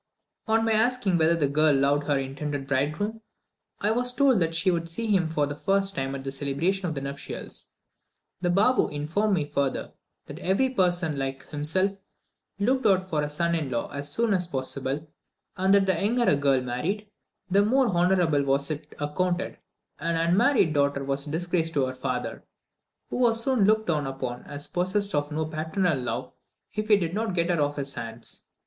On 0.47 0.65
my 0.65 0.71
asking 0.71 1.19
whether 1.19 1.35
the 1.35 1.47
girl 1.47 1.75
loved 1.75 2.07
her 2.07 2.17
intended 2.17 2.65
bridegroom, 2.65 3.21
I 3.81 3.91
was 3.91 4.11
told 4.11 4.39
that 4.39 4.55
she 4.55 4.71
would 4.71 4.89
see 4.89 5.05
him 5.05 5.27
for 5.27 5.45
the 5.45 5.55
first 5.55 5.93
time 5.93 6.15
at 6.15 6.23
the 6.23 6.31
celebration 6.31 6.87
of 6.87 6.95
the 6.95 7.01
nuptials. 7.01 7.69
The 8.41 8.49
Baboo 8.49 8.87
informed 8.89 9.35
me 9.35 9.45
further, 9.45 9.93
that 10.25 10.39
every 10.39 10.69
person 10.71 11.19
like 11.19 11.47
himself 11.51 11.91
looked 12.57 12.87
out 12.87 13.05
for 13.05 13.21
a 13.21 13.29
son 13.29 13.53
in 13.53 13.69
law 13.69 13.91
as 13.91 14.11
soon 14.11 14.33
as 14.33 14.47
possible, 14.47 15.07
and 15.55 15.71
that 15.75 15.85
the 15.85 15.93
younger 16.01 16.31
a 16.31 16.35
girl 16.35 16.61
married 16.61 17.07
the 17.51 17.61
more 17.63 17.85
honourable 17.85 18.41
was 18.41 18.71
it 18.71 18.95
accounted; 18.97 19.59
an 19.99 20.15
unmarried 20.15 20.73
daughter 20.73 21.03
was 21.03 21.27
a 21.27 21.29
disgrace 21.29 21.69
to 21.69 21.85
her 21.85 21.93
father, 21.93 22.43
who 23.11 23.17
was 23.17 23.45
looked 23.45 23.87
upon 23.91 24.45
as 24.45 24.65
possessed 24.65 25.13
of 25.13 25.31
no 25.31 25.45
paternal 25.45 25.99
love 25.99 26.33
if 26.73 26.87
he 26.87 26.97
did 26.97 27.13
not 27.13 27.35
get 27.35 27.51
her 27.51 27.61
off 27.61 27.75
his 27.75 27.93
hands. 27.93 28.45